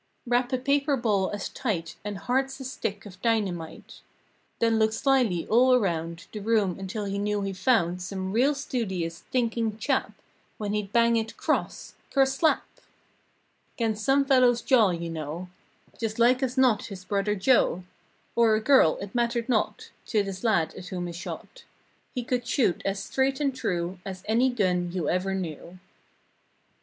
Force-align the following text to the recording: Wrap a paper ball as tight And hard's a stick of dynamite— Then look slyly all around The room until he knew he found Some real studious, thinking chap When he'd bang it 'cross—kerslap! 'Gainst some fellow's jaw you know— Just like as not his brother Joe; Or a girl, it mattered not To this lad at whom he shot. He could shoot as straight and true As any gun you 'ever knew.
Wrap 0.25 0.51
a 0.51 0.57
paper 0.57 0.97
ball 0.97 1.29
as 1.29 1.47
tight 1.47 1.95
And 2.03 2.17
hard's 2.17 2.59
a 2.59 2.63
stick 2.65 3.05
of 3.05 3.21
dynamite— 3.21 4.01
Then 4.57 4.79
look 4.79 4.93
slyly 4.93 5.45
all 5.47 5.75
around 5.75 6.25
The 6.31 6.39
room 6.39 6.79
until 6.79 7.05
he 7.05 7.19
knew 7.19 7.43
he 7.43 7.53
found 7.53 8.01
Some 8.01 8.31
real 8.31 8.55
studious, 8.55 9.19
thinking 9.29 9.77
chap 9.77 10.13
When 10.57 10.73
he'd 10.73 10.91
bang 10.91 11.17
it 11.17 11.37
'cross—kerslap! 11.37 12.63
'Gainst 13.77 14.03
some 14.03 14.25
fellow's 14.25 14.63
jaw 14.63 14.89
you 14.89 15.11
know— 15.11 15.49
Just 15.99 16.17
like 16.17 16.41
as 16.41 16.57
not 16.57 16.85
his 16.87 17.05
brother 17.05 17.35
Joe; 17.35 17.83
Or 18.35 18.55
a 18.55 18.59
girl, 18.59 18.97
it 19.01 19.13
mattered 19.13 19.47
not 19.47 19.91
To 20.07 20.23
this 20.23 20.43
lad 20.43 20.73
at 20.73 20.87
whom 20.87 21.05
he 21.05 21.13
shot. 21.13 21.63
He 22.15 22.23
could 22.23 22.47
shoot 22.47 22.81
as 22.83 22.97
straight 23.03 23.39
and 23.39 23.53
true 23.55 23.99
As 24.03 24.23
any 24.27 24.49
gun 24.49 24.91
you 24.91 25.07
'ever 25.09 25.35
knew. 25.35 25.77